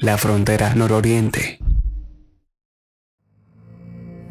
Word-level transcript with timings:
la 0.00 0.16
frontera 0.16 0.74
nororiente. 0.74 1.58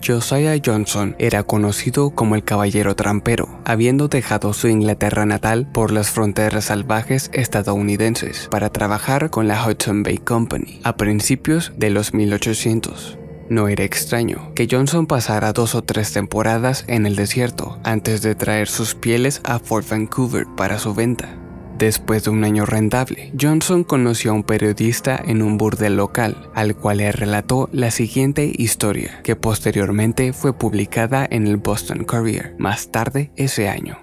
Josiah 0.04 0.60
Johnson 0.66 1.16
era 1.20 1.44
conocido 1.44 2.10
como 2.12 2.34
el 2.34 2.44
Caballero 2.44 2.96
Trampero, 2.96 3.60
habiendo 3.66 4.08
dejado 4.08 4.54
su 4.54 4.68
Inglaterra 4.68 5.28
natal 5.28 5.68
por 5.72 5.92
las 5.92 6.10
fronteras 6.10 6.66
salvajes 6.66 7.30
estadounidenses 7.34 8.48
para 8.50 8.72
trabajar 8.72 9.30
con 9.30 9.48
la 9.48 9.63
Hudson 9.63 10.02
Bay 10.02 10.18
Company 10.18 10.80
a 10.84 10.98
principios 10.98 11.74
de 11.77 11.91
los 11.91 12.16
1800. 12.16 13.20
No 13.49 13.68
era 13.68 13.84
extraño 13.84 14.54
que 14.55 14.68
Johnson 14.72 15.05
pasara 15.05 15.54
dos 15.54 15.76
o 15.76 15.84
tres 15.84 16.13
temporadas 16.13 16.86
en 16.88 17.05
el 17.05 17.16
desierto 17.16 17.80
antes 17.84 18.24
de 18.24 18.34
traer 18.34 18.70
sus 18.70 18.96
pieles 18.96 19.41
a 19.44 19.60
Fort 19.60 19.88
Vancouver 19.88 20.48
para 20.55 20.80
su 20.80 20.96
venta. 20.96 21.36
Después 21.80 22.26
de 22.26 22.30
un 22.30 22.44
año 22.44 22.66
rentable, 22.66 23.32
Johnson 23.40 23.86
conoció 23.86 24.32
a 24.32 24.34
un 24.34 24.44
periodista 24.44 25.18
en 25.26 25.42
un 25.42 25.58
burdel 25.58 25.96
local, 25.96 26.50
al 26.54 26.76
cual 26.76 26.98
le 26.98 27.10
relató 27.14 27.70
la 27.72 27.90
siguiente 27.90 28.52
historia, 28.54 29.22
que 29.24 29.38
posteriormente 29.38 30.34
fue 30.34 30.52
publicada 30.52 31.26
en 31.32 31.48
el 31.48 31.55
Boston 31.55 32.04
Courier 32.04 32.54
más 32.58 32.90
tarde 32.92 33.32
ese 33.38 33.70
año. 33.70 33.98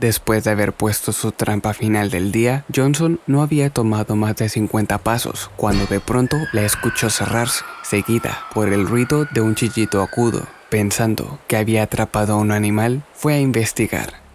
Después 0.00 0.44
de 0.44 0.52
haber 0.52 0.72
puesto 0.72 1.12
su 1.12 1.30
trampa 1.30 1.74
final 1.74 2.08
del 2.08 2.32
día, 2.32 2.64
Johnson 2.74 3.20
no 3.26 3.42
había 3.42 3.68
tomado 3.68 4.16
más 4.16 4.36
de 4.36 4.48
50 4.48 4.96
pasos 4.96 5.50
cuando 5.56 5.84
de 5.84 6.00
pronto 6.00 6.38
la 6.54 6.62
escuchó 6.62 7.10
cerrarse, 7.10 7.66
seguida 7.82 8.46
por 8.54 8.72
el 8.72 8.86
ruido 8.86 9.26
de 9.26 9.42
un 9.42 9.54
chillito 9.54 10.00
agudo. 10.00 10.46
Pensando 10.70 11.38
que 11.48 11.58
había 11.58 11.82
atrapado 11.82 12.32
a 12.32 12.36
un 12.36 12.50
animal, 12.50 13.04
fue 13.12 13.34
a 13.34 13.40
investigar. 13.40 14.27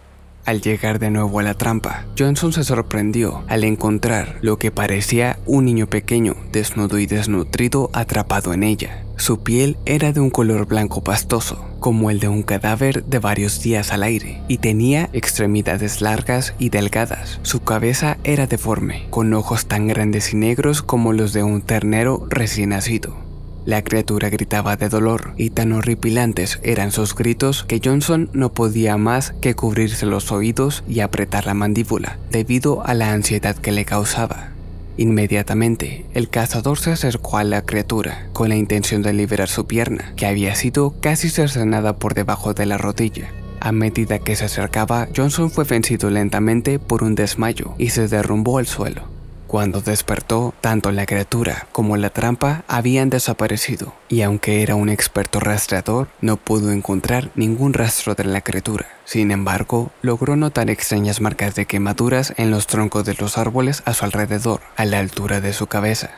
Al 0.44 0.60
llegar 0.60 0.98
de 0.98 1.10
nuevo 1.10 1.40
a 1.40 1.42
la 1.42 1.54
trampa, 1.54 2.04
Johnson 2.18 2.52
se 2.52 2.64
sorprendió 2.64 3.44
al 3.48 3.64
encontrar 3.64 4.38
lo 4.42 4.58
que 4.58 4.70
parecía 4.70 5.38
un 5.46 5.64
niño 5.64 5.86
pequeño, 5.86 6.36
desnudo 6.52 6.98
y 6.98 7.06
desnutrido, 7.06 7.88
atrapado 7.94 8.52
en 8.52 8.62
ella. 8.62 9.04
Su 9.16 9.42
piel 9.42 9.78
era 9.86 10.12
de 10.12 10.20
un 10.20 10.28
color 10.28 10.66
blanco 10.66 11.02
pastoso, 11.02 11.64
como 11.80 12.10
el 12.10 12.20
de 12.20 12.28
un 12.28 12.42
cadáver 12.42 13.04
de 13.04 13.20
varios 13.20 13.62
días 13.62 13.90
al 13.90 14.02
aire, 14.02 14.42
y 14.46 14.58
tenía 14.58 15.08
extremidades 15.14 16.02
largas 16.02 16.54
y 16.58 16.68
delgadas. 16.68 17.40
Su 17.42 17.60
cabeza 17.60 18.18
era 18.22 18.46
deforme, 18.46 19.06
con 19.08 19.32
ojos 19.32 19.64
tan 19.64 19.86
grandes 19.86 20.34
y 20.34 20.36
negros 20.36 20.82
como 20.82 21.14
los 21.14 21.32
de 21.32 21.42
un 21.42 21.62
ternero 21.62 22.26
recién 22.28 22.70
nacido. 22.70 23.23
La 23.66 23.82
criatura 23.82 24.28
gritaba 24.28 24.76
de 24.76 24.90
dolor 24.90 25.32
y 25.38 25.50
tan 25.50 25.72
horripilantes 25.72 26.60
eran 26.62 26.92
sus 26.92 27.14
gritos 27.14 27.64
que 27.64 27.80
Johnson 27.82 28.28
no 28.34 28.52
podía 28.52 28.98
más 28.98 29.34
que 29.40 29.54
cubrirse 29.54 30.04
los 30.04 30.32
oídos 30.32 30.84
y 30.86 31.00
apretar 31.00 31.46
la 31.46 31.54
mandíbula 31.54 32.18
debido 32.30 32.84
a 32.86 32.92
la 32.92 33.12
ansiedad 33.12 33.56
que 33.56 33.72
le 33.72 33.86
causaba. 33.86 34.50
Inmediatamente, 34.96 36.04
el 36.12 36.28
cazador 36.28 36.78
se 36.78 36.92
acercó 36.92 37.38
a 37.38 37.44
la 37.44 37.62
criatura 37.62 38.28
con 38.32 38.50
la 38.50 38.56
intención 38.56 39.02
de 39.02 39.12
liberar 39.12 39.48
su 39.48 39.66
pierna, 39.66 40.12
que 40.14 40.26
había 40.26 40.54
sido 40.54 40.94
casi 41.00 41.30
cercenada 41.30 41.96
por 41.96 42.14
debajo 42.14 42.52
de 42.52 42.66
la 42.66 42.76
rodilla. 42.76 43.32
A 43.60 43.72
medida 43.72 44.18
que 44.18 44.36
se 44.36 44.44
acercaba, 44.44 45.08
Johnson 45.16 45.50
fue 45.50 45.64
vencido 45.64 46.10
lentamente 46.10 46.78
por 46.78 47.02
un 47.02 47.14
desmayo 47.14 47.74
y 47.78 47.88
se 47.90 48.08
derrumbó 48.08 48.58
al 48.58 48.66
suelo. 48.66 49.13
Cuando 49.54 49.80
despertó, 49.80 50.52
tanto 50.60 50.90
la 50.90 51.06
criatura 51.06 51.68
como 51.70 51.96
la 51.96 52.10
trampa 52.10 52.64
habían 52.66 53.08
desaparecido, 53.08 53.94
y 54.08 54.22
aunque 54.22 54.62
era 54.64 54.74
un 54.74 54.88
experto 54.88 55.38
rastreador, 55.38 56.08
no 56.20 56.38
pudo 56.38 56.72
encontrar 56.72 57.30
ningún 57.36 57.72
rastro 57.72 58.16
de 58.16 58.24
la 58.24 58.40
criatura. 58.40 58.88
Sin 59.04 59.30
embargo, 59.30 59.92
logró 60.02 60.34
notar 60.34 60.70
extrañas 60.70 61.20
marcas 61.20 61.54
de 61.54 61.66
quemaduras 61.66 62.34
en 62.36 62.50
los 62.50 62.66
troncos 62.66 63.04
de 63.04 63.14
los 63.14 63.38
árboles 63.38 63.84
a 63.86 63.94
su 63.94 64.04
alrededor, 64.04 64.60
a 64.74 64.86
la 64.86 64.98
altura 64.98 65.40
de 65.40 65.52
su 65.52 65.68
cabeza. 65.68 66.10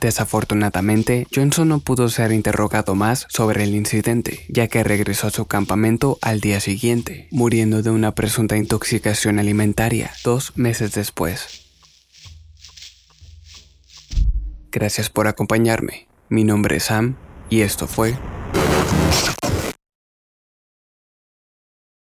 Desafortunadamente, 0.00 1.26
Johnson 1.34 1.70
no 1.70 1.80
pudo 1.80 2.08
ser 2.08 2.30
interrogado 2.30 2.94
más 2.94 3.26
sobre 3.30 3.64
el 3.64 3.74
incidente, 3.74 4.46
ya 4.48 4.68
que 4.68 4.84
regresó 4.84 5.26
a 5.26 5.30
su 5.30 5.46
campamento 5.46 6.18
al 6.22 6.38
día 6.38 6.60
siguiente, 6.60 7.26
muriendo 7.32 7.82
de 7.82 7.90
una 7.90 8.14
presunta 8.14 8.56
intoxicación 8.56 9.40
alimentaria 9.40 10.12
dos 10.22 10.56
meses 10.56 10.92
después. 10.92 11.69
Gracias 14.72 15.10
por 15.10 15.26
acompañarme. 15.26 16.06
Mi 16.28 16.44
nombre 16.44 16.76
es 16.76 16.84
Sam 16.84 17.16
y 17.48 17.62
esto 17.62 17.88
fue 17.88 18.14